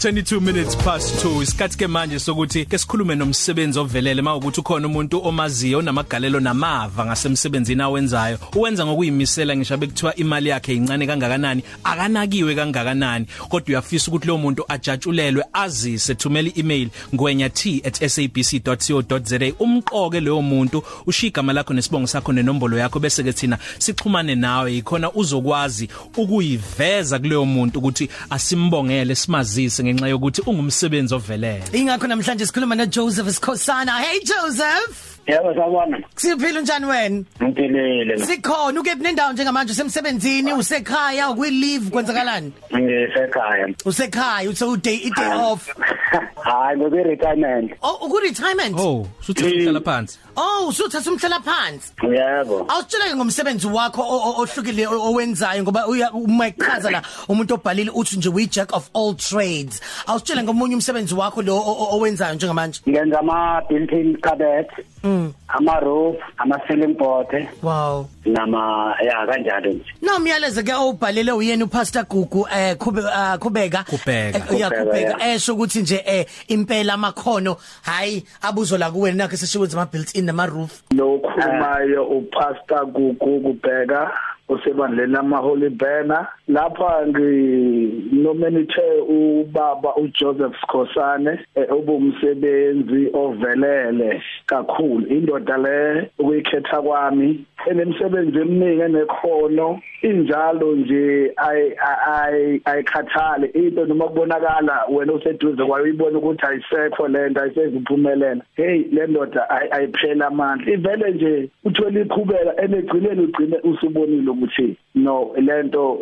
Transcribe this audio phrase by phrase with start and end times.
[0.00, 5.20] 22 minutes past 2 isikhathi ke manje sokuthi ke sikhulume nomsebenzi ovelele mawukuthi ukhona umuntu
[5.24, 8.38] omaziyo namagalelo namava ngasemsebenzini awenzayo.
[8.56, 11.62] Uwenza ngokuyimisela ngisho bekuthiwa imali yakhe incane kangakanani?
[11.84, 13.26] Akanakiwe kangakanani?
[13.48, 21.52] Kodwa uyafisa ukuthi lo muntu ajatshulelwe azise thumela i-email ngwenya@sabc.co.za umqoke leyo muntu ushiya igama
[21.52, 24.76] lakho nesibongo sakho nenombolo yakho bese ke thina sixhumane nawe.
[24.76, 32.74] Ikhona uzokwazi ukuyiveza kuleyo muntu ukuthi asimbongele simazise ngenxa yokuthi ungumsebenzi ovelele ingakho namhlanje sikhuluma
[32.74, 35.98] no Joseph Sikhosana hey Joseph Yebo sawubona.
[36.16, 37.24] Siphila njani wena?
[37.42, 38.18] Ngiphelele.
[38.18, 42.52] Sikhona ukephi nendawo njengamanje usemsebenzini usekhaya ukwi leave kwenzakalani?
[42.76, 43.68] Ngisekhaya.
[43.84, 45.68] Usekhaya uthe uday i day off.
[46.46, 47.72] Hayi ngoku retirement.
[47.82, 48.76] Oh uku retirement?
[48.78, 51.92] oh suthi uhlala phansi Oh usuthatha umhlela phansi.
[52.02, 52.66] Yebo.
[52.68, 58.72] Awusitshela ngomsebenzi wakho ohlukile owenzayo ngoba uma ichaza la umuntu obhalile uthi nje we jack
[58.72, 59.80] of all trades.
[60.06, 61.56] Awusitshela ngomunye umsebenzi wakho lo
[61.92, 62.80] owenzayo njengamanje.
[62.86, 64.68] Ngenza ama built-in cabinet.
[65.02, 65.32] Mm.
[65.58, 68.06] Ama roof, ama ceiling board Wow.
[68.24, 69.84] nama ya kanjalo nje.
[70.02, 73.00] No myalezo ke obhalele uyena uPastor Gugu eh khube
[73.40, 74.38] khubeka Kubheka.
[74.56, 79.76] ya kubheka Kubheka, esho ukuthi nje eh impela amakhono hayi abuzo la kuwena nakho seshiwenza
[79.80, 80.82] ama built in nama roof.
[80.94, 84.10] lo khulumayo upastor Gugu kubheka
[84.48, 91.38] usebandleni lama Holy Banner lapha nginominate ubaba uJoseph Sikhosane
[91.70, 95.06] obumsebenzi ovelele kakhulu.
[95.06, 105.12] Indoda le ukuyikhetha kwami enemsebenzi eminingi enekhono injalo nje ay ayikhathale into noma kubonakala wena
[105.12, 110.72] useduze kwayo ibona ukuthi ayisekho lento ayiseziphumelela hey le ndoda ayiphela amandla.
[110.72, 115.98] Ivele nje uthola iqhubeka enegcineni ugcine usubonile ukuthi no lento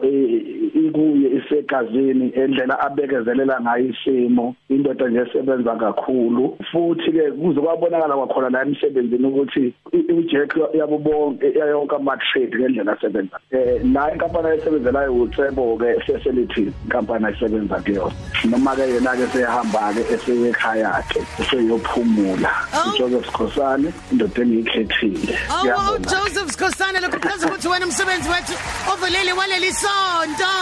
[0.87, 4.55] ikuye isegazini endlela abekezelela ngayo isimo.
[4.69, 6.57] Indoda nje esebenza kakhulu.
[6.73, 13.39] Futhi ke kuzokwabonakala kwakhona la emsebenzini ukuthi uJack yabo bonke yonke ama trade ngendlela asebenza.
[13.51, 18.15] Eh la inkampani ayisebenzelayo uTsebo ke facility inkampani ayisebenza kuyona
[18.45, 22.51] noma ke yena ke sehamba ke esekhaya yakhe eseyophumula
[22.89, 28.55] uJoseph Khosane indoda engikhethile Oh Joseph Sikhosana lokho kuchaza ukuthi wena umsebenzi wethu
[28.93, 30.55] ovelele waleli sonto.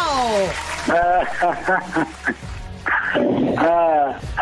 [0.88, 2.06] Ah,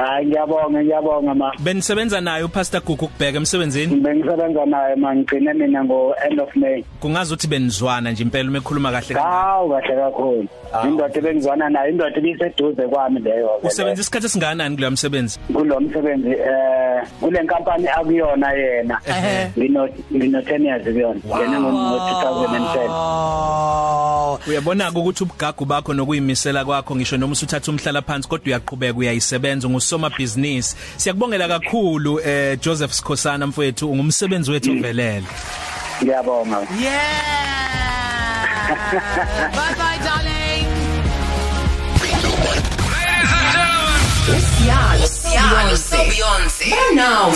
[0.00, 1.52] hayi ngiyabonga ngiyabonga ma.
[1.58, 6.84] benisebenza naye uPastor Gugu kubheka emsebenzini Bengisebenza naye mangigcine mina ngo end of May.
[7.00, 10.48] kungazi ukuthi benizwana nje impela uma ekhuluma kahle kahle Hawu kahle kakhulu.
[10.84, 13.50] Indoda ebengizwana nayo indoda ibiseduze kwami leyo.
[13.62, 19.00] usebenza isikhathi esingakanani kulo msebenzi kulo msebenzi eh kule nkampani akuyona yena.
[19.06, 19.50] Ehhe.
[19.58, 21.20] Ngino ngino 10 years kuyona.
[21.26, 22.90] Ngene ngo 2010.
[22.90, 29.68] Oh uyabona ukuthi ubugagu bakho nokuyimisela kwakho ngisho noma usuthatha umhlala phansi kodwa uyaqhubeka uyayisebenza
[29.68, 30.76] ngusoma business.
[30.96, 35.22] Siyakubongela kakhulu eh Joseph Sikhosana mfowethu ungumsebenzi wethu ovelele.
[36.02, 36.66] Ngiyabonga.
[36.80, 37.60] yeah!
[39.56, 40.66] Bye bye darling
[44.60, 45.76] Siyalo, Siyalo,
[46.08, 46.94] Beyonce.
[46.94, 47.32] Now